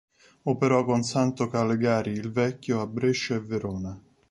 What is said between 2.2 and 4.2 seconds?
Vecchio a Brescia e Verona.